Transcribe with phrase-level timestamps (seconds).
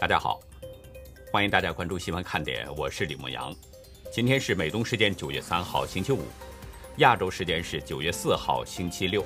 [0.00, 0.40] 大家好，
[1.30, 3.54] 欢迎大家关注新闻看点，我是李牧阳。
[4.10, 6.22] 今天是美东时间九月三号星期五，
[6.96, 9.22] 亚洲时间是九月四号星期六。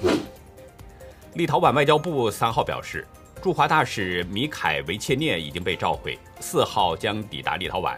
[1.34, 3.06] 立陶宛外交部三号表示，
[3.40, 7.96] 驻华大使米凯维切涅已经被召回，四号将抵达立陶宛。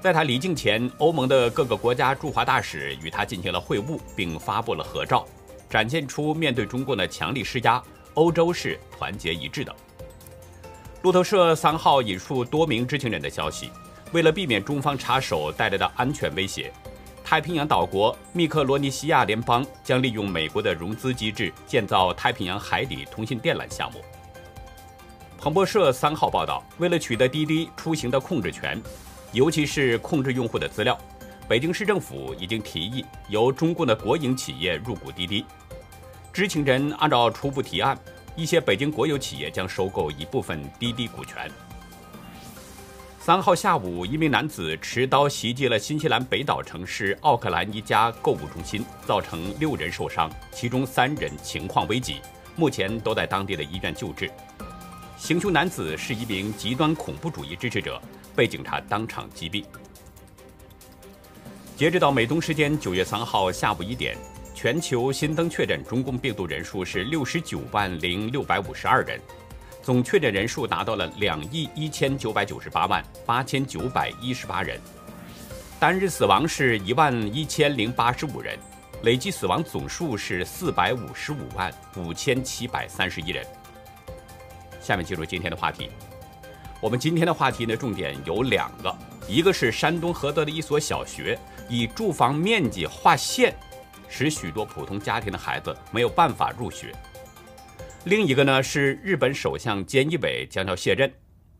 [0.00, 5.24] 在他离境前，欧盟的各个国家驻华大使与他进行了会晤，并发布了合照，
[5.70, 7.80] 展现出面对中共的强力施压，
[8.14, 9.72] 欧洲是团结一致的。
[11.04, 13.70] 路透社三号引述多名知情人的消息，
[14.12, 16.72] 为了避免中方插手带来的安全威胁，
[17.22, 24.02] 太平洋岛国密克罗尼西亚联邦将利用美国的融资机制建造太平洋海底通信电缆项目。
[25.36, 28.82] 彭博社三号报道，为了取得滴滴出行的控制权，
[29.32, 30.98] 尤其是控制用户的资料，
[31.46, 35.44] 北京市政府已经提议由中共的国营企业入股滴滴。
[36.32, 37.94] 知情人按照初步提案。
[38.36, 41.50] 一些北京国有企业将收购一部分滴滴股权。
[43.20, 52.16] 三号下午，一名男子持刀袭击了新西兰北岛城市奥克兰一家购物中心，造成六人受伤，其中三人情况危急，
[52.54, 54.30] 目前都在当地的医院救治。
[55.16, 57.98] 行凶男子是一名极端恐怖主义支持者，
[58.36, 59.64] 被警察当场击毙。
[61.76, 64.16] 截止到美东时间九月三号下午一点。
[64.54, 69.20] 全球新增确诊中共病毒人数是六十九万零六百五十二人，
[69.82, 74.80] 总确诊人数达到了两亿一千九百九十八万八千九百一十八人，
[75.80, 78.56] 单日死亡是一万一千零八十五人，
[79.02, 83.44] 累计死亡总数是四百五十五万五千七百三十一人。
[84.80, 85.90] 下面进入今天的话题，
[86.80, 91.36] 我们今天的话题呢，重点有两个，一个是山东菏泽的一所小学
[91.68, 93.52] 以住房面积划线。
[94.16, 96.94] 使许多普通家庭的孩子没有办法入学。
[98.04, 101.12] 另一个呢是日本首相菅义伟将要卸任，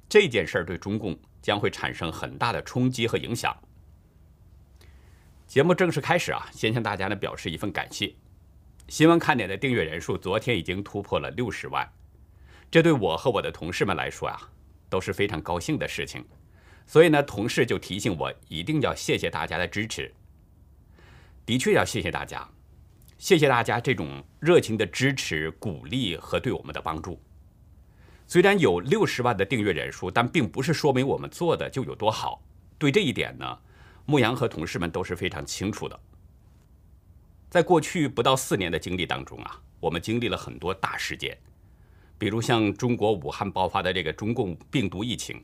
[0.08, 3.52] 这件事儿对中共将会产生很大的冲击和影响。
[5.48, 8.14] 节目正式开始啊，先向大家呢表示一份感谢。
[8.86, 11.84] 新闻看点的订阅人数昨天已经突破了六十万，
[12.70, 14.48] 这对我和我的同事们来说啊
[14.88, 16.24] 都是非常高兴的事情。
[16.86, 20.14] 所以呢，同事就提醒我一定要谢谢大家的支持。
[21.46, 22.48] 的确要谢谢大家，
[23.24, 27.18] 谢谢大家这种热情的支持、鼓励和对我们的帮助。
[28.26, 32.42] 虽然有六十万的订阅人数，但并不是说明我们做的就有多好。
[32.76, 33.58] 对这一点呢，
[34.04, 35.98] 牧羊和同事们都是非常清楚的。
[37.48, 41.34] 在过去不到四年的经历当中啊，我们经历了很多大事件，
[42.18, 45.42] 比如像中国武汉爆发的这个中共病毒疫情，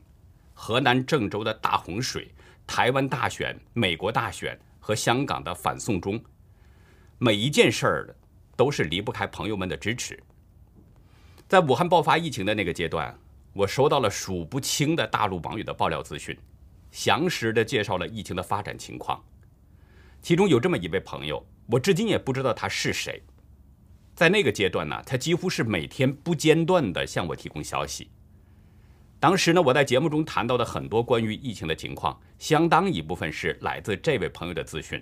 [0.53, 2.31] 河南郑州的大洪水，
[2.67, 4.55] 台湾大选，美国大选。
[4.83, 6.19] 和香港的反送中，
[7.23, 8.15] 每一件事儿
[8.55, 10.19] 都是离不开朋友们的支持。
[11.47, 13.15] 在武汉爆发疫情的那个阶段，
[13.53, 16.35] 我收到了数不清的大陆网友的爆料资讯，
[16.89, 19.23] 详实的介绍了疫情的发展情况。
[20.19, 23.21] 其中有这么一位朋友，我至今也不知道他是谁。
[24.15, 28.09] 在那个阶段呢，他几乎是每天不间断的向我提供消息。
[29.19, 34.99] 当时呢，我在节目中谈到的很多关于疫情的情况，相当一部分是来自这位朋友的资讯。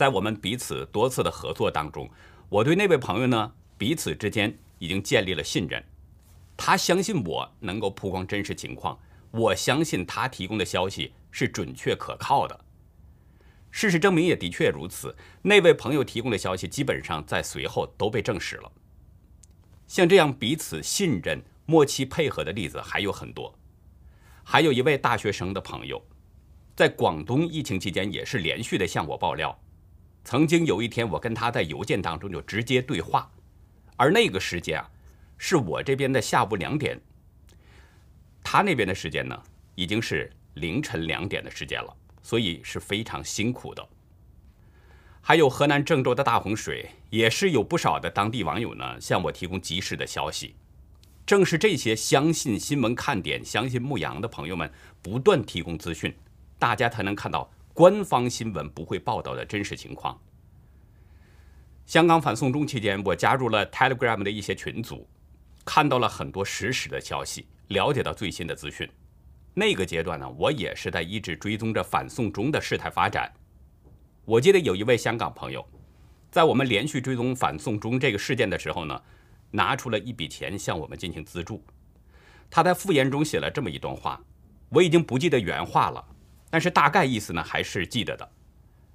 [0.00, 2.08] 在我们彼此多次的合作当中，
[2.48, 5.84] 我对那位朋友呢，彼此之间已经建立了信任。
[6.56, 8.98] 他相信我能够曝光真实情况，
[9.30, 12.64] 我相信他提供的消息是准确可靠的。
[13.70, 18.72] 事实证明也的确如此，那位朋友提供的消息基本上在随后都被证实了。
[19.86, 21.44] 像这样彼此信任。
[21.66, 23.54] 默契配合的例子还有很多，
[24.42, 26.02] 还有一位大学生的朋友，
[26.74, 29.56] 在广东疫情期间也是连续的向我爆料。
[30.24, 33.30] 曾经有一天，我跟他在邮件当中就直接对话，
[33.96, 34.90] 而那个时间啊，
[35.38, 37.00] 是我这边的下午两点，
[38.42, 39.42] 他那边的时间呢，
[39.74, 43.88] 已经是凌晨两点的时间了，所以是非常辛苦的。
[45.22, 50.54] 还有河南郑州的大洪水，也是有不少的当地网友呢向我提供及时的消息。
[51.26, 54.70] 正是这些相信新闻看点、相信牧羊的朋友们
[55.00, 56.14] 不断提供资讯，
[56.58, 60.18] 大家才能看到官方新闻不会报道的真实情况。
[61.86, 65.08] 香港反送中期间，我加入了 Telegram 的一些群组，
[65.64, 68.88] 看到了很多实时的消息，了解到最新的资讯。
[69.54, 73.30] 那个阶段呢，我也是在一直追踪着反送中的事态发展。
[74.24, 75.66] 我记得有一位香港朋友，
[76.30, 79.00] 在我们连续追踪反送中这个事件的时候呢。
[79.52, 81.60] 拿出了一笔钱向我们进行资助，
[82.48, 84.22] 他在复言中写了这么一段话，
[84.68, 86.06] 我已经不记得原话了，
[86.50, 88.28] 但是大概意思呢还是记得的。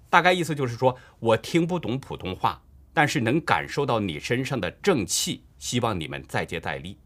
[0.09, 2.61] 大概意思就是说我听不懂普通话，
[2.93, 6.97] 但是能感受到你身上的正气，希望你们再接再厉。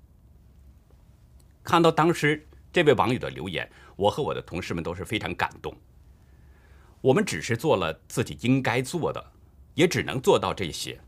[1.63, 5.75] 看到当时这位网友的留言，我和我的同事们都是非常感动。
[7.01, 9.31] 我们只是做了自己应该做的，
[9.73, 10.99] 也只能做到这些，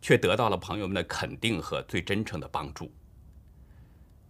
[0.00, 2.90] 却得到了朋友们的肯定和最真诚的帮助。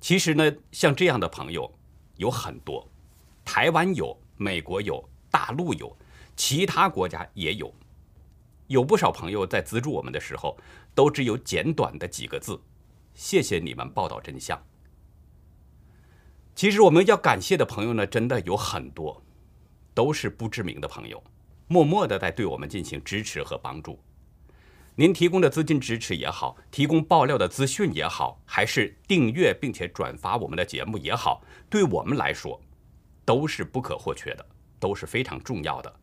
[0.00, 1.72] 其实呢，像这样的朋友
[2.16, 2.91] 有很多，
[3.44, 5.96] 台湾有，美国有，大陆有，
[6.36, 7.72] 其他国家也有。
[8.68, 10.56] 有不少朋友在资助我们的时候，
[10.94, 12.58] 都只有简短的几个字
[13.12, 14.60] ：“谢谢你们报道真相。”
[16.54, 19.22] 其实我们要感谢的朋友呢，真的有很多，
[19.92, 21.22] 都是不知名的朋友，
[21.66, 23.98] 默默的在对我们进行支持和帮助。
[24.94, 32.60] 您提供的资金支持也好，提供爆料的资讯也好，还是订阅并且转发我们的节目也好，对我们来说，
[33.24, 34.46] 都是不可或缺的，
[34.78, 35.94] 都是非常重要的。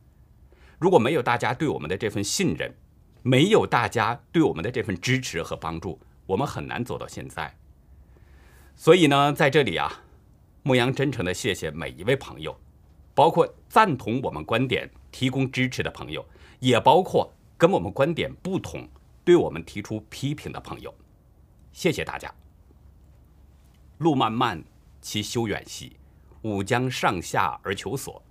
[0.78, 2.74] 如果没有大家对我们的这份信任，
[3.22, 7.54] 没有大家对我们的这份支持和帮助，我们很难走到现在。
[8.74, 10.02] 所以呢，在这里啊，
[10.62, 12.58] 牧羊真诚的谢谢每一位朋友，
[13.14, 16.24] 包括赞同我们观点、提供支持的朋友，
[16.60, 18.88] 也包括跟我们观点不同、
[19.22, 20.94] 对我们提出批评的朋友。
[21.72, 22.32] 谢谢大家。
[23.98, 24.64] 路漫漫
[25.02, 25.94] 其修远兮，
[26.42, 28.22] 吾将上下而求索。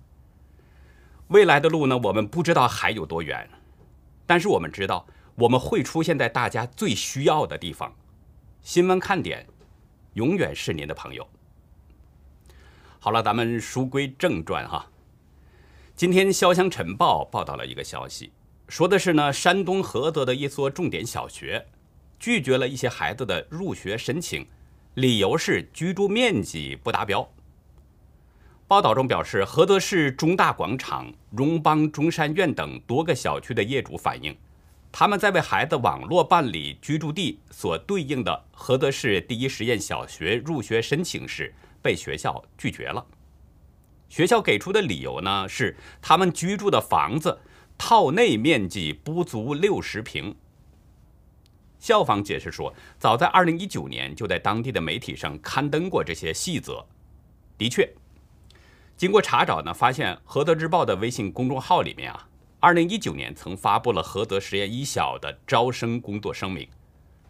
[1.28, 1.96] 未来的路呢？
[1.96, 3.48] 我们不知道还有多远，
[4.26, 7.94] 但是我们知道我们会出现在大家最需要的地方。
[8.62, 9.46] 新闻看点
[10.14, 11.26] 永远是您的朋友。
[12.98, 14.90] 好了，咱们书归正传哈。
[15.94, 18.32] 今天《潇湘晨报》报道了一个消息，
[18.68, 21.66] 说的是呢，山东菏泽的一所重点小学
[22.18, 24.46] 拒绝了一些孩子的入学申请，
[24.94, 27.26] 理由是居住面积不达标。
[28.70, 34.32] 报道中表示，菏泽市中大广场、荣邦中山苑等多个小区的业主反映，
[34.92, 41.52] 他们在为孩子网络办理居住地所对应的菏泽市第一实验小学入学申请时，
[41.82, 43.04] 被学校拒绝了。
[44.08, 47.40] 学校给出的理由呢是，他们居住的房子
[47.76, 50.32] 套内面积不足六十平。
[51.80, 56.86] 校方解释说，早在二零一九年就在当地的媒体上刊登过这些细则，
[57.58, 57.92] 的确。
[59.00, 66.68] 经过查找呢，发现《菏泽日报》的微信公众号里面啊，二零一九年曾发布了菏泽实验一小的招生工作声明，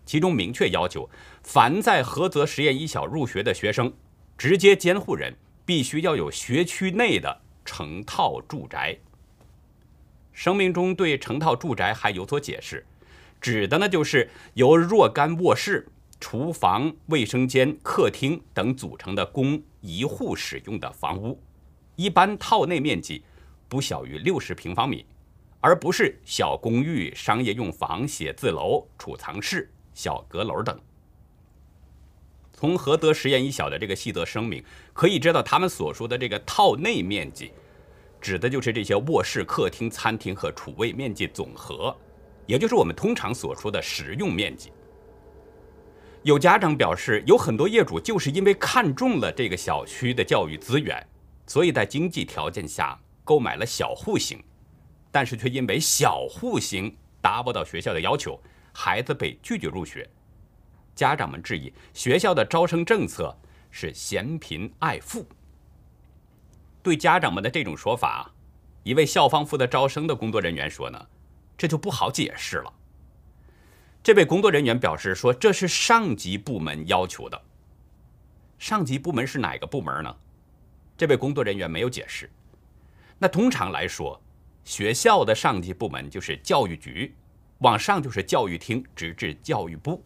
[0.05, 1.09] 其中明确要求，
[1.45, 3.93] 凡在菏泽实验一小入学的学生，
[4.37, 5.33] 直接监护人
[5.65, 8.99] 必须要有学区内的成套住宅。
[10.33, 12.85] 声明中对成套住宅还有所解释，
[13.41, 15.87] 指的呢就是由若干卧室、
[16.19, 21.41] 厨房、卫生间、客厅等组成的供一户使用的房屋。
[22.01, 23.23] 一般套内面积
[23.69, 25.05] 不小于六十平方米，
[25.61, 30.81] 而不是小公寓、商业用房、写字楼、储藏室、小阁楼等。
[32.55, 34.65] 从菏泽实验一小的这个细则声明
[34.95, 37.53] 可以知道，他们所说的这个套内面积，
[38.19, 41.95] 指的就是这些卧室、客厅、餐厅和储位面积总和，
[42.47, 44.73] 也就是我们通常所说的实用面积。
[46.23, 51.07] 有家长表示，有很多业主就是因为看中了这个小区的教育资源。
[51.51, 54.41] 所以在经济条件下购买了小户型，
[55.11, 58.41] 但是却因为小户型达不到学校的要求，
[58.73, 60.09] 孩子被拒绝入学。
[60.95, 63.37] 家长们质疑学校的招生政策
[63.69, 65.27] 是嫌贫爱富。
[66.85, 68.31] 对家长们的这种说法，
[68.85, 71.05] 一位校方负责招生的工作人员说呢，
[71.59, 72.73] 这就不好解释了。
[74.05, 77.43] 这位工作人员表示说，这是上级部门要求的。
[78.57, 80.17] 上级部门是哪个部门呢？
[81.01, 82.29] 这位工作人员没有解释。
[83.19, 84.21] 那通常来说，
[84.65, 87.15] 学校的上级部门就是教育局，
[87.61, 90.05] 往上就是教育厅，直至教育部。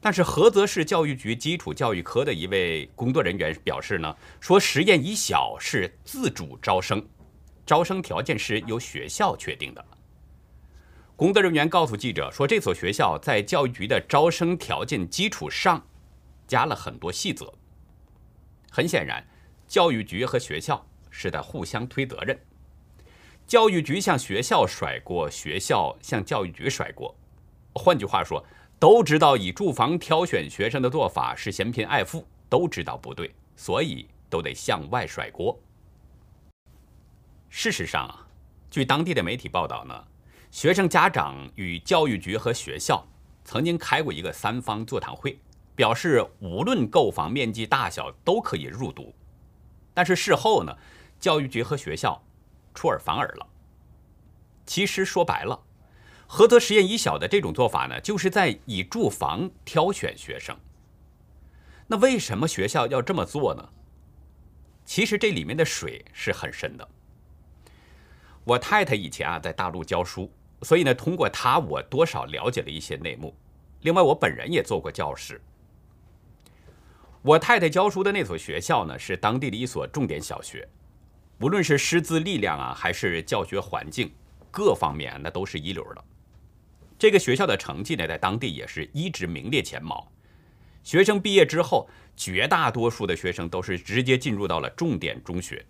[0.00, 7.00] 但是菏泽市教育局基础教育科的一位工作人员表示呢，说实验一小是自主招生，
[7.64, 9.84] 招生条件是由学校确定的。
[11.14, 15.86] 工作人员告诉记者说，这所学校在教育局的招生条件基础上，
[16.48, 17.54] 加了很多细则。
[18.68, 19.24] 很显然。
[19.72, 22.38] 教育局和学校是在互相推责任，
[23.46, 27.16] 教育局向学校甩锅，学校向教育局甩锅。
[27.72, 28.44] 换句话说，
[28.78, 35.58] 都知道以住房挑选学生的做法是嫌贫爱富，都知道不对，所以都得向外甩锅。
[37.48, 38.28] 事实上啊，
[38.70, 40.04] 据当地的媒体报道呢，
[40.50, 43.02] 学生家长与教育局和学校
[43.42, 45.40] 曾经开过一个三方座谈会，
[45.74, 49.14] 表示无论购房面积大小都可以入读。
[49.94, 50.76] 但是事后呢，
[51.20, 52.22] 教育局和学校
[52.74, 53.46] 出尔反尔了。
[54.64, 55.60] 其实说白了，
[56.28, 60.56] 菏泽实验一小的这种做法呢，就是在以住房挑选学生。
[61.88, 63.68] 那为什么学校要这么做呢？
[64.84, 66.88] 其实这里面的水是很深的。
[68.44, 70.32] 我太太以前啊在大陆教书，
[70.62, 73.34] 所以呢，通过她我多少了解了一些内幕。
[73.82, 75.40] 另外，我本人也做过教师。
[77.22, 80.68] 我太太教书的那所学校呢，是当地的一所重点小学，
[81.38, 84.10] 无论是师资力量啊，还是教学环境，
[84.50, 86.04] 各方面那都是一流的。
[86.98, 90.10] 这个学校的成绩呢，在当地也是一直名列前茅。
[90.82, 95.64] 学生毕业之后，绝大多数的学生都是直接进入到了重点中学。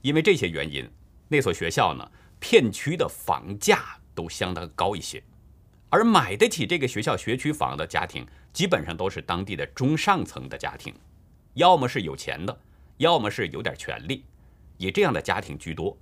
[0.00, 0.90] 因为这些原因，
[1.28, 2.10] 那所学校呢，
[2.40, 3.84] 片区的房价
[4.14, 5.22] 都相当高一些，
[5.90, 10.94] 而买得起这个学校学区房的家庭，基本上都是当地的中上层的家庭，
[11.54, 12.60] 要么是有钱的，
[12.98, 14.24] 要么是有点权利，
[14.76, 15.96] 以这样的家庭居多。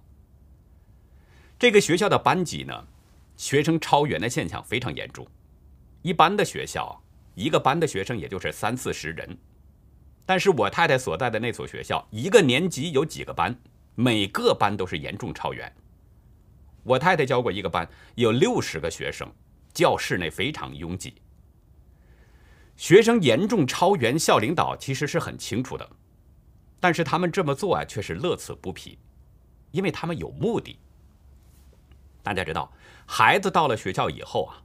[1.58, 2.86] 这个学校的班级呢，
[3.36, 5.26] 学生超员的现象非常严重，
[6.02, 7.00] 一般的学校。
[7.36, 9.38] 一个班的学生也就是三四十人，
[10.26, 13.56] 但是我太太所在的那所学校，一个年级有几个班，
[13.94, 15.72] 每个班都是严重超员。
[16.82, 19.30] 我太太教过一个班，有六十个学生，
[19.72, 21.14] 教室内非常拥挤。
[22.80, 25.86] 学生严重超员，校领导其实是很清楚的，
[26.80, 28.98] 但是他们这么做啊，却是乐此不疲，
[29.70, 30.78] 因为他们有目的。
[32.22, 32.72] 大家知道，
[33.04, 34.62] 孩子到了学校以后啊。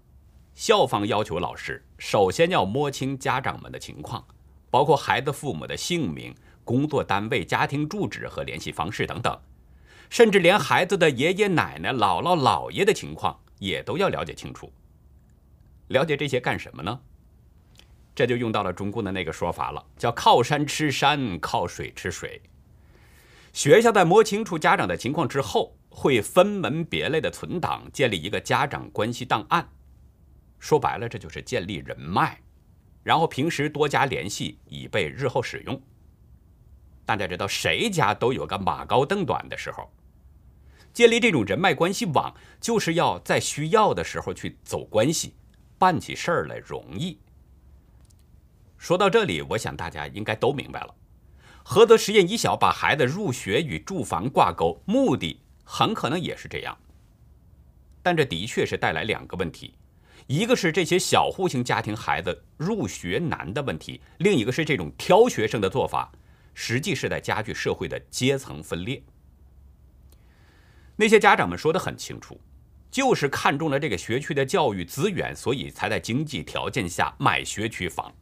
[0.53, 4.25] 校方要求老师首先要摸清家长们的情况，
[4.69, 9.37] 包括孩子父母的姓名、工作单位、家庭住址和联系方式等等，
[10.09, 14.71] 甚至连孩子的爷爷奶奶、姥姥姥爷的情况也都要了解清楚。
[15.89, 17.01] 了解这些干什么呢？
[18.15, 22.41] 这就用到了中共的那个说法了，叫“靠山吃山，靠水吃水”。
[23.51, 29.69] 学校在摸清楚家长的情况之后，会分门别类的存档，建立一个家长关系档案。
[30.59, 32.39] 说白了，这就是建立人脉，
[33.03, 35.81] 然后平时多加联系，以备日后使用。
[37.05, 39.91] 大家知道，谁家都有个马高凳短的时候，
[40.93, 45.35] 建立这种人脉关系网，就是要在需要的时候去走关系，
[45.77, 47.19] 办起事儿来容易。
[48.85, 50.95] 说到这里，我想大家应该都明白了，
[51.63, 56.77] 菏泽实验一小把孩子入学与住房挂钩，目的很可能也是这样，
[58.03, 59.73] 但这的确是带来两个问题。
[60.27, 66.11] 一个是这些小户型家庭孩子入学难的问题，另一个是这种挑学生的做法，
[66.53, 69.01] 实际是在加剧社会的阶层分裂。
[70.95, 72.39] 那些家长们说的很清楚，
[72.91, 78.13] 就是看中了这个学区的教育资源，所以才在经济条件下买学区房，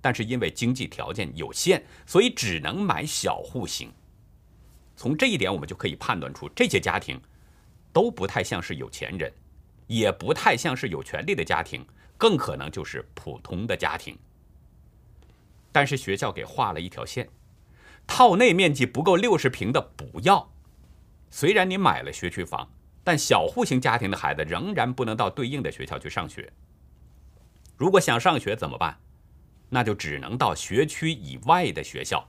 [0.00, 3.92] 但是因为经济条件有限，所以只能买小户型。
[4.96, 7.20] 从这一点，我们就可以判断出这些家庭
[7.92, 9.32] 都不太像是有钱人。
[9.86, 11.82] 也不太像是有权利的家庭，
[12.18, 14.18] 更可能就是普通的家庭。
[15.72, 17.26] 但是学校给画了一条线，
[18.06, 20.52] 套内面积不够六十平的不要。
[21.30, 22.70] 虽然你买了学区房，
[23.02, 26.52] 但小户型家庭的孩子仍然不能到对应的学校去上学。
[27.78, 29.00] 如果想上学怎么办？
[29.68, 32.28] 那就只能到学区以外的学校。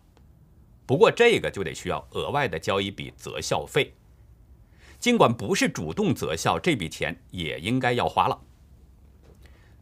[0.86, 3.94] 不过这个就得需要额外的交一笔择校费。
[5.00, 8.40] 尽管不是主动择校，这笔钱也应该要花了。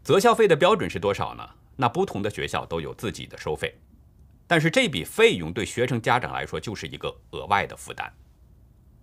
[0.04, 1.50] 择校费的标准是多少呢？
[1.76, 3.76] 那不同的学校都有自己的收费，
[4.48, 8.12] 但是这笔费用对学生家长来说就是一个额外的负担。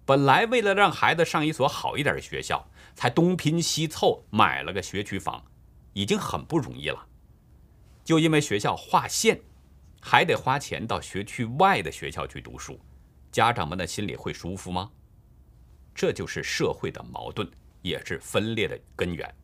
[0.04, 5.44] 本来为了让孩子上一所好一点的学校，才东拼西凑买了个学区房，
[5.92, 7.06] 已经很不容易了。
[8.04, 9.40] 就因为学校划线，
[10.00, 12.78] 还得花钱到学区外的学校去读书，
[13.32, 14.92] 家长们的心里会舒服吗？
[15.94, 17.48] 这就是社会的矛盾，
[17.80, 19.34] 也是分裂的根源。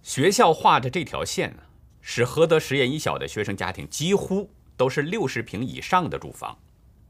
[0.00, 1.62] 学校画的这条线呢，
[2.00, 6.58] 使菏泽实验一小的学生家庭几乎都是六十平以上的住房，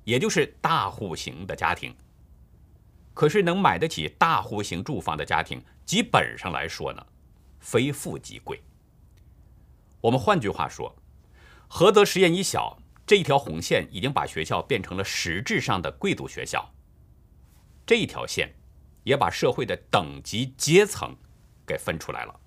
[0.04, 1.94] 也就是大户型的家庭。
[3.14, 7.06] 可是能买得起大户型住房的家庭，基本上来说呢，
[7.60, 8.60] 非富即贵。
[10.02, 10.94] 我们换句话说，
[11.68, 16.68] 菏泽实验一小这一条红线已经把学校变成了实质上的贵族学校。
[17.86, 18.52] 这一条线，
[19.04, 21.16] 也把社会的等级阶层
[21.64, 22.40] 给分出来了。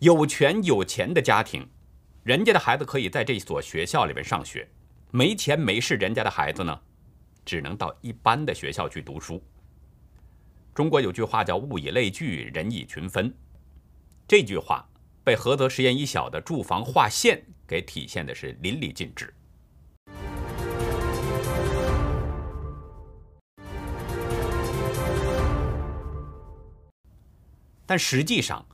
[0.00, 1.66] 有权有钱的家庭，
[2.24, 4.66] 人家的孩子可以在这所学校里面上学；
[5.10, 6.78] 没钱没势人家的孩子呢，
[7.42, 9.42] 只能到一般的学校去读书。
[10.74, 13.34] 中国有句话叫“物以类聚，人以群分”，
[14.28, 14.86] 这句话
[15.28, 19.30] 被菏泽实验一小的住房划线给体现的是淋漓尽致。
[27.84, 28.64] 但实际上，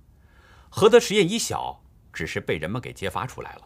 [0.70, 1.82] 菏泽实验一小
[2.12, 3.62] 只是被人们给揭发出来了。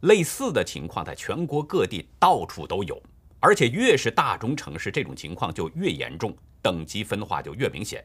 [0.00, 3.02] 类似的情况在全国各地到处都有，
[3.38, 8.02] 而且越是大中城市，这种情况就越严重，等级分化就越明显。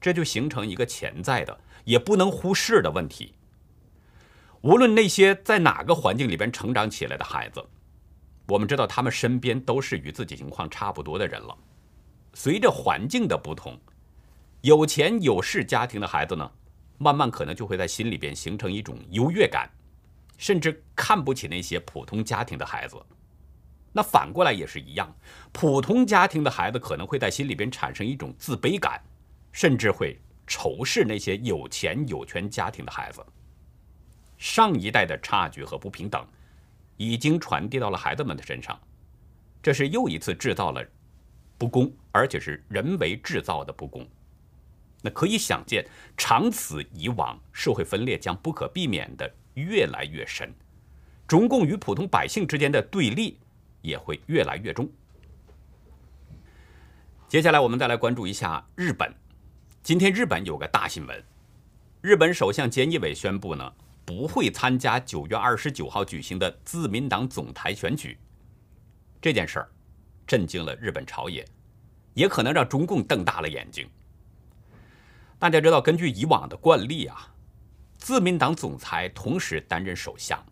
[0.00, 3.34] 这就形成一个潜在的、也不能忽视的问题。
[4.62, 7.64] 无论那些在哪个环境里边成长起来的孩子，
[8.48, 11.56] 我们知道他们身边都是与自己情况差不多的人了。
[12.34, 13.78] 随着环境的不同，
[14.62, 16.50] 有钱有势家庭的孩子呢，
[16.98, 19.70] 慢慢可能就会在心里边形成一种优越感。
[20.38, 22.96] 甚至看不起那些普通家庭的孩子，
[23.94, 25.16] 那反过来也是一样，
[25.50, 29.02] 普通家庭的孩子可能会在心里边产生一种自卑感，
[29.56, 33.24] 甚至会仇视那些有钱有权家庭的孩子。
[34.36, 36.22] 上一代的差距和不平等，
[36.98, 38.78] 已经传递到了孩子们的身上，
[39.62, 40.86] 这是又一次制造了
[41.56, 44.06] 不公，而且是人为制造的不公。
[45.00, 45.82] 那可以想见，
[46.18, 49.34] 长此以往，社会分裂将不可避免的。
[49.54, 50.52] 越来越深，
[51.26, 53.38] 中共与普通百姓之间的对立
[53.80, 54.86] 也会越来越重。
[57.26, 59.10] 接下来，我们再来关注一下日本。
[59.86, 61.24] 今天，日本有个大新闻：
[62.00, 63.72] 日本首相菅义伟宣布呢，
[64.04, 68.18] 不会参加九月二十九号举行的自民党总裁选举。
[69.22, 69.68] 这件事儿
[70.26, 71.46] 震惊了日本朝野，
[72.14, 73.88] 也可能让中共瞪大了眼睛。
[75.38, 77.32] 大家知道，根据以往的惯例啊。
[77.96, 80.44] 自民党总裁同时担任首相，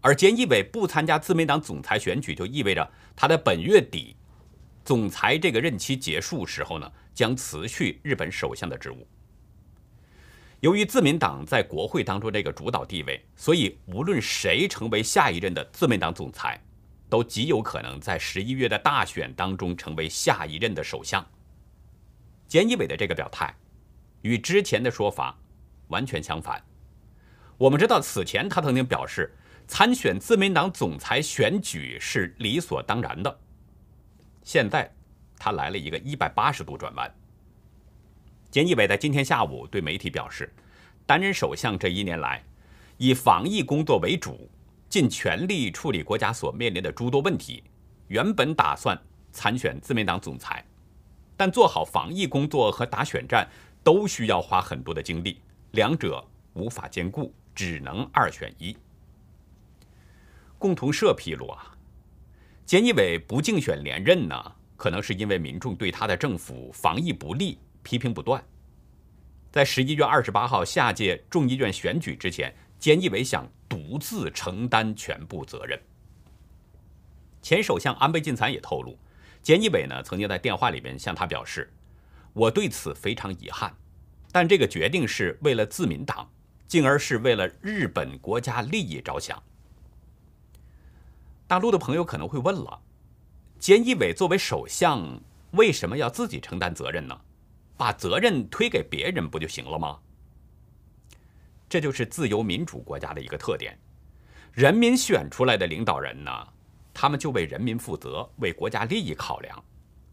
[0.00, 4.16] 而菅义伟不参加自民党总裁选举，就意味着他在本月底
[4.84, 9.04] 总裁这个任期结束时候呢，将辞去日本首相的职务。
[10.60, 16.62] 由于自民党在国会当中这个主导地位，所以无论谁成为下一任的自民党总裁，
[17.08, 21.26] 都极有可能在十一月的大选当中成为下一任的首相。
[22.48, 23.52] 菅义伟的这个表态，
[24.22, 25.36] 与之前的说法
[25.88, 26.64] 完全相反。
[27.56, 29.34] 我们知道，此前他曾经表示，
[29.66, 33.40] 参选自民党总裁选举是理所当然的。
[34.44, 34.88] 现在，
[35.38, 37.14] 他来了一个一百八十度转弯。
[38.50, 40.52] 菅义伟在今天下午对媒体表示，
[41.06, 42.42] 担任首相这一年来，
[42.96, 44.50] 以防疫工作为主，
[44.88, 47.62] 尽全力处理国家所面临的诸多问题。
[48.08, 48.98] 原本打算
[49.32, 50.64] 参选自民党总裁，
[51.36, 53.48] 但做好防疫工作和打选战
[53.84, 55.40] 都需要花很多的精力，
[55.72, 56.24] 两者
[56.54, 57.32] 无法兼顾。
[57.54, 58.76] 只能二选一。
[60.58, 61.76] 共同社披露啊，
[62.64, 68.42] 菅义伟不竞选连任呢，可能是因为民众对他的政府防疫不力批评不断。
[69.52, 75.78] 在十一月二十八号下届众议院选举之前，菅义伟想独自承担全部责任。
[77.42, 78.98] 前首相安倍晋三也透露，
[79.44, 81.70] 菅义伟呢曾经在电话里面向他表示
[82.32, 83.74] ：“我对此非常遗憾，
[84.32, 86.30] 但这个决定是为了自民党。”
[86.68, 89.42] 进而是为了日本国家利益着想。
[91.46, 92.78] 大陆的朋友可能会问了：
[93.60, 97.20] 菅义伟作为首相，为什么要自己承担责任呢？
[97.76, 99.98] 把责任推给别人不就行了吗？
[101.68, 103.76] 这就是自由民主国家的一个特点：
[104.52, 106.30] 人民选出来的领导人呢，
[106.94, 109.64] 他们就为人民负责，为国家利益考量。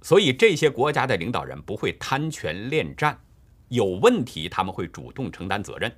[0.02, 3.20] 所以这些国家的领导人不会贪权恋战，
[3.70, 5.96] 有问题他们会主动承担责任。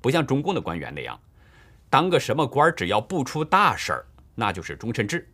[0.00, 1.18] 不像中共的官员那样，
[1.88, 5.28] 当个什么官只要不出大事儿，那就是终身制。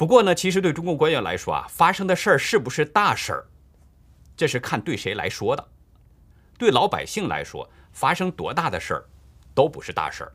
[0.00, 3.46] 不过呢，其实对中共官员来说啊，发生的事儿是不是大事儿，
[4.34, 5.68] 这是看对谁来说的。
[6.56, 9.04] 对老百姓来说，发生多大的事儿
[9.54, 10.32] 都不是大事儿。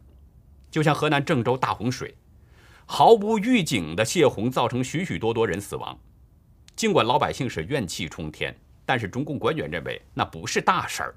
[0.69, 2.15] 就像河南郑州大洪水，
[2.85, 5.99] 毫无预警的泄洪造成许许多多人死亡，
[6.75, 11.15] 尽管老百姓是怨气冲天，但是中共官员认为那不是大事儿。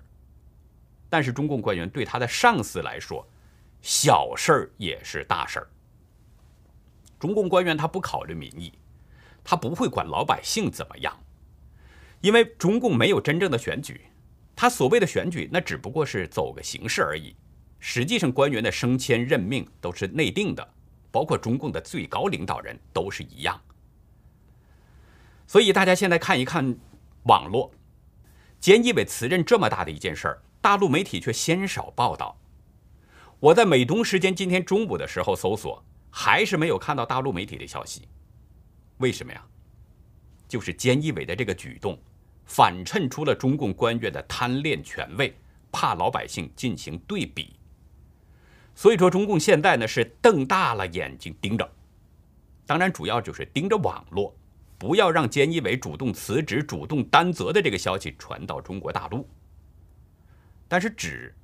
[1.10, 3.28] 但是中共官员对他的上司来说，
[3.82, 5.68] 小事儿也是大事儿。
[7.18, 8.72] 中共官员他不考虑民意，
[9.42, 11.18] 他不会管老百姓怎么样，
[12.20, 14.02] 因为中共没有真正的选举，
[14.54, 17.34] 他所谓的选举那只不过是走个形式而已。
[17.80, 20.68] 实际上，官员的升迁任命都是内定的，
[21.10, 23.60] 包括中共的最高领导人都是一样。
[25.46, 26.76] 所以大家现在看一看
[27.22, 27.70] 网络，
[28.60, 30.42] 菅义伟辞任这么大的一件事儿。
[30.60, 32.36] 大陆媒体却鲜少报道。
[33.38, 38.08] 我在美东时间今天中午的时候搜索，还是没有看到大陆媒体的消息。
[38.98, 39.44] 为什么呀？
[40.48, 41.98] 就是菅义伟的这个举动，
[42.46, 45.36] 反衬出了中共官员的贪恋权位，
[45.70, 47.54] 怕老百姓进行对比。
[48.74, 51.70] 所以说，中共现在呢是瞪大了眼睛盯着，
[52.64, 54.34] 当然主要就是盯着网络，
[54.78, 59.28] 不要让菅义伟主动辞职、主动担责的这个消息传到中国大陆。
[60.66, 61.34] 但是纸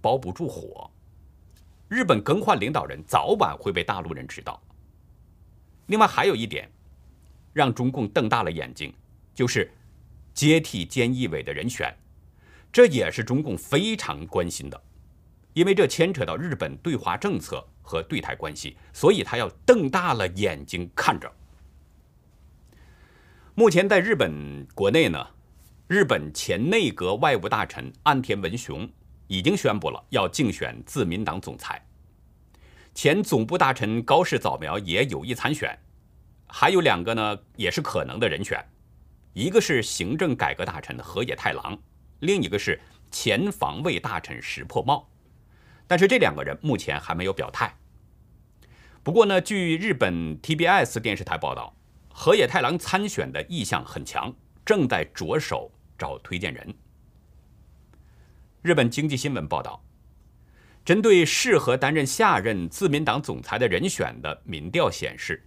[0.00, 0.90] 包不住火。
[1.88, 4.60] 日本更换领导人，早晚会被大陆人知道。
[5.86, 6.70] 另外还有一点，
[7.52, 8.92] 让中共瞪大了眼睛，
[9.34, 9.70] 就是
[10.32, 11.94] 接替菅义伟的人选，
[12.72, 14.82] 这也是中共非常关心的，
[15.52, 21.30] 因为这牵扯到日本对华政策和对台关系，所以他要瞪大了眼睛看着。
[23.54, 25.24] 目前在日本国内呢，
[25.86, 28.88] 日本前内阁外务大臣岸田文雄
[29.26, 31.84] 已经宣布了要竞选自民党总裁。
[32.94, 35.76] 前总部大臣高市早苗也有意参选，
[36.46, 38.64] 还有两个呢，也是可能的人选，
[39.32, 41.76] 一个是行政改革大臣河野太郎，
[42.20, 45.08] 另一个是前防卫大臣石破茂，
[45.88, 47.76] 但是这两个人目前还没有表态。
[49.02, 51.74] 不过呢，据日本 TBS 电视台报道，
[52.08, 54.32] 河野太郎参选的意向很强，
[54.64, 56.74] 正在着手找推荐人。
[58.64, 59.84] 日本经济新闻报道。
[60.86, 65.46] 针对适合担任下任自民党总裁的人选的民调显示，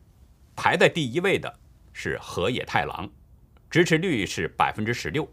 [0.55, 1.51] 排在第一位的
[1.93, 3.09] 是河野太郎，
[3.71, 5.27] 支持率是百分之十六。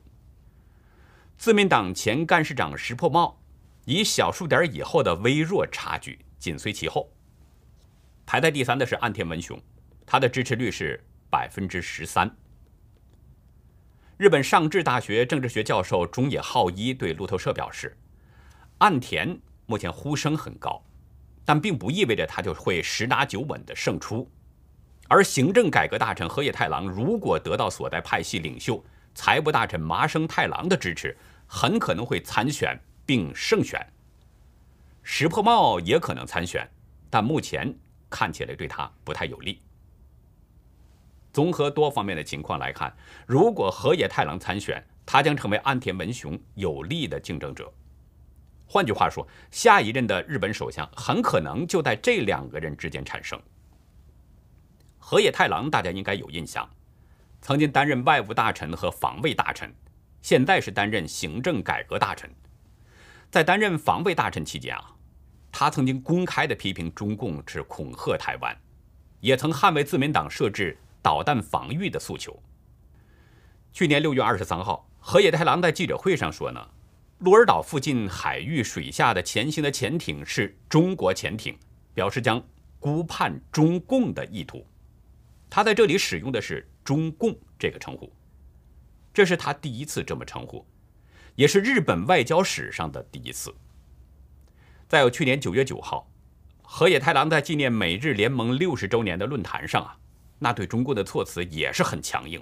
[1.37, 3.39] 自民党前干事长石破茂
[3.85, 7.13] 以小数点以后的微弱差距紧随其后。
[8.25, 9.63] 排在第三的是岸田文雄，
[10.07, 12.35] 他的支持率是百分之十三。
[14.25, 17.95] 日本上智大学政治学教授中野浩一对路透社表示，
[18.79, 19.39] 岸田。
[19.67, 20.83] 目前呼声很高，
[21.45, 24.27] 但并不意味着他就会十拿九稳的胜出。
[25.09, 28.83] 而行政改革大臣河野太郎如果得到所在派系领袖
[29.15, 31.15] 财部大臣麻生太郎的支持，
[31.47, 33.87] 很可能会参选并胜选。
[35.03, 36.67] 石破茂也可能参选，
[37.11, 37.71] 但目前
[38.09, 39.61] 看起来对他不太有利。
[41.35, 47.71] 综合多方面的情况来看，如果河野太郎参选，他将成为岸田文雄有力的竞争者。
[48.67, 53.37] 换句话说，下一任的日本首相很可能就在这两个人之间产生。
[54.97, 56.71] 河野太郎大家应该有印象，
[57.43, 59.75] 曾经担任外务大臣和防卫大臣，
[60.23, 62.33] 现在是担任行政改革大臣。
[63.29, 64.95] 在担任防卫大臣期间啊，
[65.51, 68.57] 他曾经公开的批评中共是恐吓台湾，
[69.19, 72.43] 也曾捍卫自民党设置导弹防御的诉求。
[73.75, 76.71] 去年六月二十三号，河野太郎在记者会上说呢。
[77.19, 81.57] 鹿儿岛附近海域水下的潜行的潜艇是中国潜艇，
[81.93, 82.43] 表示将
[82.81, 84.67] 估判中共的意图。
[85.51, 88.11] 他在这里使用的是“中共”这个称呼，
[89.13, 90.67] 这是他第一次这么称呼，
[91.35, 93.55] 也是日本外交史上的第一次。
[94.89, 96.11] 再有，去年九月九号，
[96.63, 99.97] 河野太郎在纪念美日联盟六十周年的论坛上啊，
[100.45, 102.41] 那对中共的措辞也是很强硬。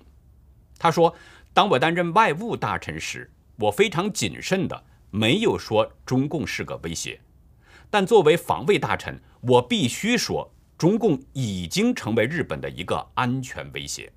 [0.77, 1.15] 他说
[1.55, 7.21] ：“当我担任外务大臣时。”我非常谨慎的，没有说中共是个威胁，
[7.91, 14.11] 但作为防卫大臣，我必须说，中共已经成为日本的一个安全威胁。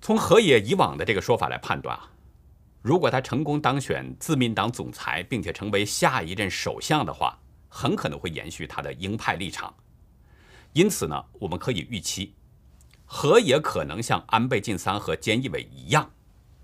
[0.00, 2.12] 从河野以往的这个说法来判断啊，
[2.82, 7.36] 如果他成功当选自民党总裁，并且成为下一任首相的话，
[7.68, 9.74] 很可能会延续他的鹰派立场。
[10.72, 12.34] 因此呢，我们可以预期，
[13.04, 16.10] 河野可能像安倍晋三和菅义伟一样。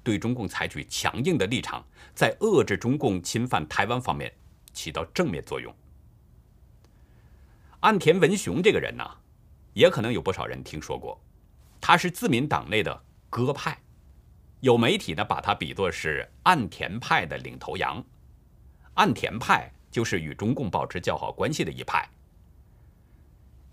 [0.02, 4.32] 对中共采取强硬的立场，在遏制中共侵犯台湾方面
[4.72, 5.74] 起到正面作用。
[7.80, 9.04] 岸田文雄这个人呢，
[9.72, 11.20] 也可能有不少人听说过，
[11.80, 13.76] 他是自民党内的鸽派，
[14.60, 18.04] 有媒体呢把他比作是岸田派的领头羊。
[18.94, 22.08] 岸田派就是与中共保持较好关系的一派。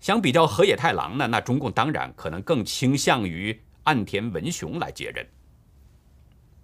[0.04, 5.26] 相比较河野太郎呢，那中共当然可能更倾向于岸田文雄来接任。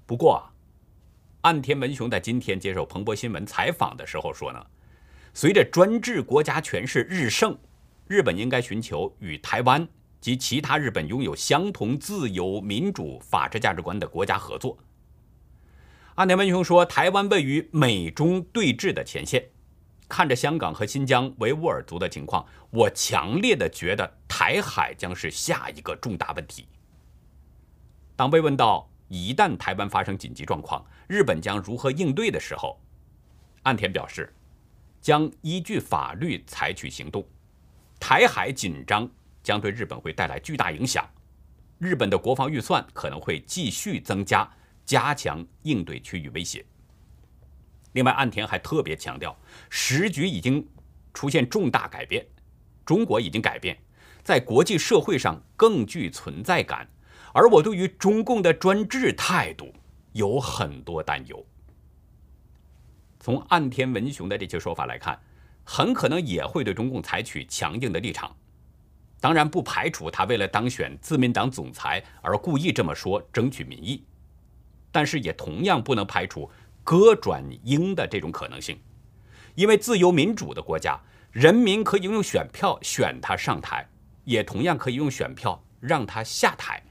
[0.04, 0.52] 不过啊，
[1.40, 4.62] 岸田文雄在今天接受彭博新闻采访的时候说呢，
[5.32, 7.56] 随着专制国家权势日盛，
[8.08, 9.88] 日本应该寻求与台湾
[10.20, 14.76] 及其他日本拥有相同自由、民主、法治价值观的国家合作。
[16.16, 19.42] 岸田文雄说，台湾位于美中对峙的前线，
[20.10, 26.66] 看着香港和新疆维吾尔族的情况，我强烈的觉得台海将是下一个重大问题。
[28.14, 28.86] 当被问到。
[29.12, 32.80] 一旦台湾发生紧急状况，日本将如何应对的时候，
[33.64, 34.32] 岸田表示，
[35.00, 37.26] 将依据法律采取行动。
[37.98, 39.10] 台海紧张
[39.42, 41.04] 将对日本会带来巨大影响，
[41.80, 44.48] 日本的国防预算可能会继续增加，
[44.86, 46.64] 加强应对区域威胁。
[47.92, 49.36] 另外，岸田还特别强调，
[49.68, 50.66] 时局已经
[51.12, 52.26] 出现重大改变，
[52.84, 53.76] 中国已经改变，
[54.22, 56.88] 在国际社会上更具存在感。
[57.32, 59.72] 而我对于中共的专制态度
[60.12, 61.46] 有很多担忧。
[63.20, 65.20] 从岸田文雄的这些说法来看，
[65.62, 68.34] 很可能也会对中共采取强硬的立场。
[69.20, 74.04] 当然，不排除他为了当选自民党总裁而故意这么说，争取民意。
[74.90, 76.50] 但是，也同样不能排除
[76.90, 78.76] 鸽转鹰的这种可能性，
[79.54, 81.00] 因为自由民主的国家，
[81.30, 83.88] 人民可以用选票选他上台，
[84.24, 86.82] 也同样可以用选票让他下台。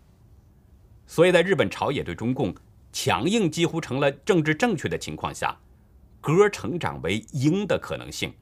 [1.06, 2.56] 所以在日本朝野对中共
[2.94, 5.54] 强硬几乎成了政治正确的情况下，
[6.22, 8.34] 鸽成长为鹰的可能性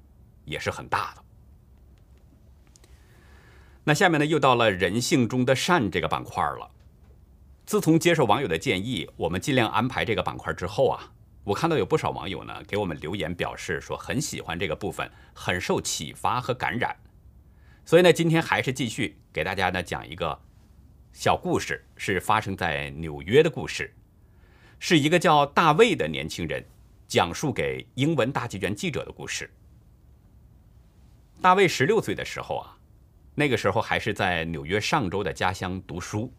[0.45, 1.23] 也是很大的。
[3.83, 6.69] 那下面呢，又到了人性中的善这个板块了。
[7.65, 11.13] 自从接受网友的建议，我们尽量安排这个板块之后啊，
[11.47, 16.93] 我看到有不少网友呢给我们留言表示说很喜欢这个部分，很受启发和感染。
[17.85, 20.37] 所以呢，今天还是继续给大家呢讲一个
[21.13, 23.93] 小故事，是发生在纽约的故事，
[24.77, 26.61] 是一个叫大卫的年轻人
[27.07, 29.49] 讲述给英文大纪元记者的故事。
[31.41, 32.73] 大卫十六岁的时候啊。
[33.39, 36.33] 那个时候还是在纽约上州的家乡读书。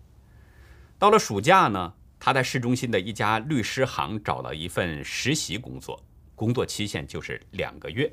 [0.99, 6.03] 到了暑假呢，他在市中心的一家律师行找了一份实习工作，
[6.35, 8.13] 工作期限就是两个月。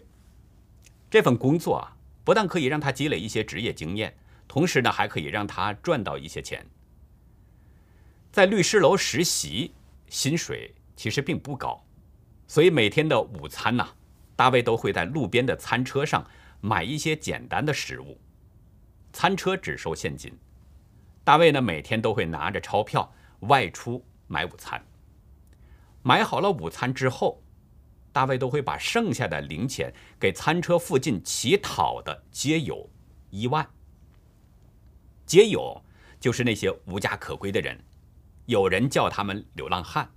[1.09, 4.15] 这份工作啊，不但可以让他积累一些职业经验，
[4.47, 6.65] 同时呢，还可以让他赚到一些钱。
[8.31, 9.73] 在律师楼实习，
[10.09, 11.83] 薪水其实并不高，
[12.47, 13.87] 所以每天的午餐呢，
[14.35, 16.27] 大卫都会在路边的餐车上
[16.61, 18.19] 买一些简单的食物。
[19.13, 20.37] 餐车只收现金，
[21.23, 23.13] 大卫呢每天都会拿着钞票
[23.47, 24.83] 外出买午餐。
[26.03, 27.41] 买好了午餐之后，
[28.11, 32.89] 大卫都会把剩下的零钱给餐车附近乞讨的街友
[33.29, 33.67] 一万。
[35.25, 35.83] 街友
[36.19, 37.83] 就是那些无家可归的人，
[38.45, 40.09] 有人叫他们流浪汉。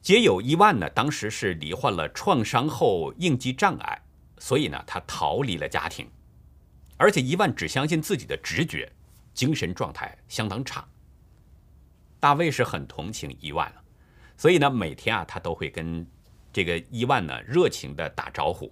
[0.00, 4.02] 街友一万呢，当时是罹患了创伤后应激障碍，
[4.38, 6.10] 所以呢他逃离了家庭。
[6.96, 8.90] 而且伊万只相信自己的直觉，
[9.34, 10.86] 精神状态相当差。
[12.20, 13.82] 大卫是很同情伊万了，
[14.36, 16.06] 所以呢，每天啊，他都会跟
[16.52, 18.70] 这个伊万呢热情的打招呼。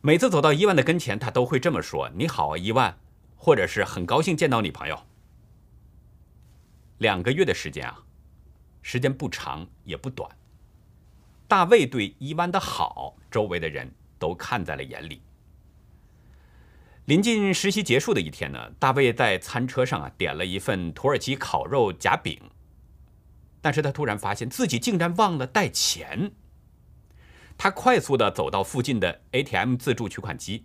[0.00, 2.98] 每次走到伊万的跟前，他都会这么说：“你好啊，伊万，
[3.36, 4.98] 或者是很高兴见到你，朋友。”
[6.98, 8.02] 两个月的时间啊，
[8.80, 10.28] 时间不长也不短。
[11.46, 15.20] 大卫对伊万的好，周围的人都看在了眼里。
[17.06, 22.40] 临近实习结束的一天呢，大卫在餐车上啊点了一份土耳其烤肉夹饼，
[23.60, 26.30] 但是他突然发现自己竟然忘了带钱。
[27.58, 30.64] 他快速的走到附近的 ATM 自助取款机，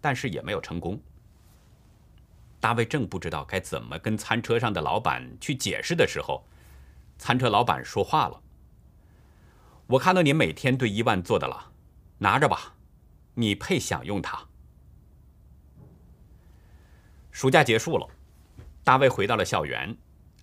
[0.00, 1.00] 但是也没有成功。
[2.60, 6.46] 大卫正不知道该怎么跟餐车上的老板去解释的时候，
[7.18, 8.40] 餐车老板说话了
[9.88, 11.72] ：“我看到你每天对伊万做的了，
[12.18, 12.76] 拿着吧，
[13.34, 14.46] 你配享用它。”
[17.32, 18.06] 暑假结束了，
[18.84, 19.96] 大卫回到了校园，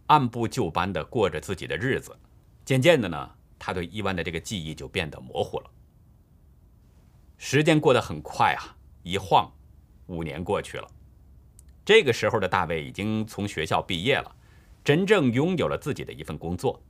[0.08, 2.18] 按部就班的过着自己的日子。
[2.66, 5.72] 渐渐的呢，他对伊万的这个记忆就变得模糊了。
[7.38, 9.50] 时间过得很快啊，一晃，
[10.08, 10.88] 五年过去了。
[11.86, 14.36] 这个时候的大卫已经从学校毕业了，
[14.84, 16.82] 真正拥有了自己的一份工作。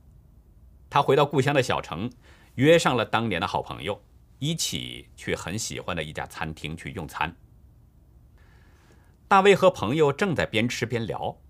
[0.88, 2.10] 他回到故乡的小城，
[2.54, 4.02] 约上了当年的好朋友，
[4.38, 7.34] 一起去很喜欢的一家餐厅去用餐。
[9.30, 11.40] 大卫和朋友正在边吃边聊，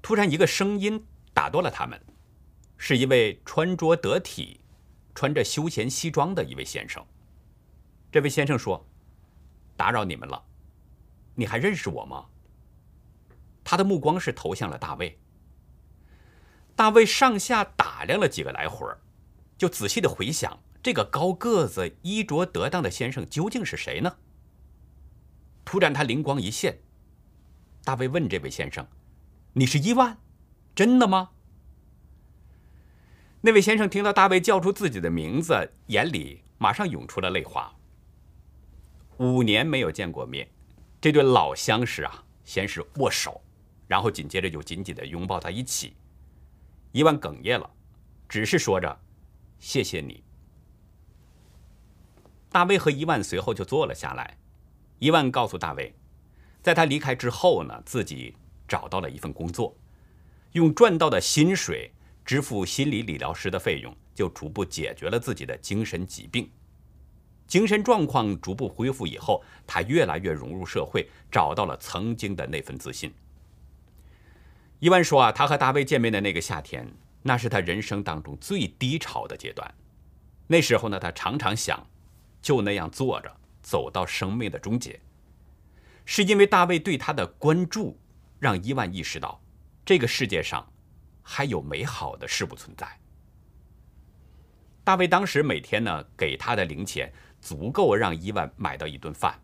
[0.00, 2.00] 突然一个声音打断了他们，
[2.78, 4.62] 是一位穿着得体、
[5.14, 7.04] 穿着休闲西装的一位先生。
[8.10, 8.88] 这位先生说
[9.76, 10.42] ：“打扰你们了，
[11.34, 12.24] 你还认识我吗？”
[13.62, 15.20] 他的目光是投向了大卫。
[16.74, 18.90] 大卫上下打量了几个来回，
[19.58, 24.16] 就仔细的回想这个高个子、衣着得当的先生究竟是谁呢？
[25.62, 26.78] 突然，他灵光一现。
[27.84, 28.86] 大卫问这位先生
[29.54, 30.18] ：“你是伊万，
[30.74, 31.30] 真的吗？”
[33.42, 37.74] 那位先生听到大卫叫出自己的名字，眼里马上涌出了泪花。
[39.18, 40.48] 五年没有见过面，
[41.00, 43.42] 这对老相识啊，先是握手，
[43.88, 45.96] 然后紧接着就紧紧的拥抱在一起。
[46.92, 47.68] 伊万哽咽了，
[48.28, 49.00] 只是说着
[49.58, 50.22] ：“谢谢你。”
[52.48, 54.38] 大卫和伊万随后就坐了下来。
[55.00, 55.92] 伊万告诉大卫。
[56.62, 58.34] 在他离开之后呢，自己
[58.68, 59.76] 找到了一份工作，
[60.52, 61.90] 用赚到的薪水
[62.24, 66.48] 支付心理理疗师的费用，就逐步解决了自己的精神疾病。
[67.48, 73.12] 精神状况逐步恢复以后，他越来越融入社会，找到了曾经的那份自信。
[74.78, 76.88] 伊万说啊，他和大卫见面的那个夏天，
[77.22, 79.74] 那是他人生当中最低潮的阶段。
[80.46, 81.86] 那时候呢，他常常想
[82.40, 84.98] 就那样坐着走到生命的终结。
[86.14, 87.98] 是因为大卫对他的关注，
[88.38, 89.42] 让伊万意识到
[89.82, 90.70] 这个世界上
[91.22, 92.86] 还有美好的事物存在。
[94.84, 99.40] 大卫当时每天呢给他的零钱足够让伊万买到一顿饭，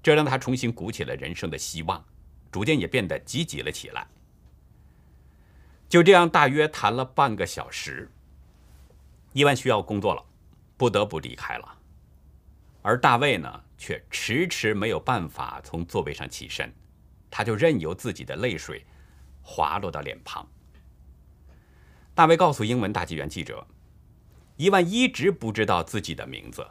[0.00, 2.04] 这让他重新鼓起了人生的希望，
[2.52, 4.06] 逐渐也变得积极了起来。
[5.88, 8.08] 就这样，大约谈了半个小时，
[9.32, 10.24] 伊万需要工作了，
[10.76, 11.78] 不得不离开了。
[12.82, 16.70] 而大卫呢，却迟迟没有办法从座位上起身，
[17.30, 18.84] 他就任由自己的泪水
[19.40, 20.46] 滑落到脸庞。
[22.14, 23.66] 大卫告诉英文大纪元记者，
[24.56, 26.68] 伊万一直不知道自己的名字，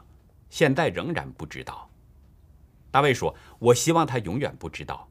[0.51, 1.89] 现在仍然不知道。
[2.91, 5.09] 大卫说：“我希望他永远不知道，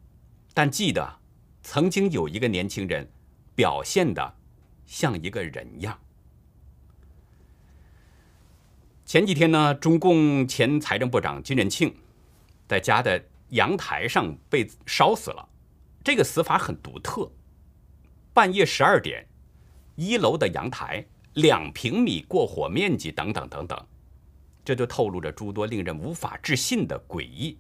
[0.54, 1.18] 但记得
[1.62, 3.10] 曾经有一个年轻人。”
[3.56, 4.36] 表现的
[4.84, 5.98] 像一个人样。
[9.06, 11.94] 前几天呢，中共前财政部长金仁庆
[12.66, 15.48] 在家的阳台上被烧死了，
[16.02, 17.30] 这个死法很独特。
[18.34, 19.24] 半夜十二点，
[19.94, 23.86] 一楼的阳台两平米过火面积等等等等，
[24.64, 27.56] 这就透露着诸多令人无法置信的诡异。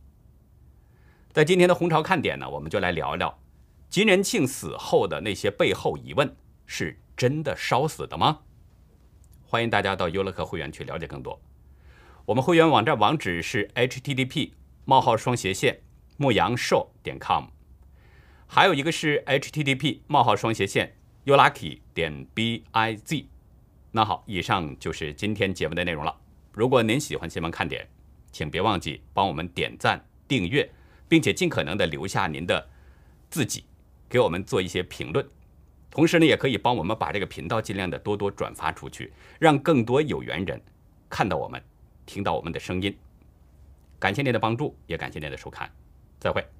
[1.32, 3.38] 在今天的红潮看点呢，我们就来聊聊。
[3.88, 8.40] 金仁庆死后的那些背后疑问，是真的烧死的吗？
[9.48, 11.40] 欢迎大家到优乐客会员去了解更多。
[12.24, 14.50] 我们会员网站网址是 http:
[14.84, 15.80] 冒号双斜线
[16.16, 17.44] 牧羊兽点 com，
[18.48, 23.26] 还有一个是 http: 冒号双斜线 youlucky 点 biz。
[23.92, 26.14] 那好，以上就是今天节目的内容了。
[26.52, 27.88] 如果您喜欢新闻看点，
[28.32, 30.68] 请别忘记帮我们点赞、订阅，
[31.08, 32.68] 并且尽可能的留下您的
[33.30, 33.64] 自己。
[34.08, 35.28] 给我们做一些评论，
[35.96, 40.60] 同时呢，也可以帮我们把这个频道尽量的多多转发出去，让更多有缘人
[41.08, 41.58] 看到我们，
[42.04, 42.94] 听到我们的声音。
[43.98, 45.70] 感谢您的帮助，也感谢您的收看，
[46.20, 46.55] 再会。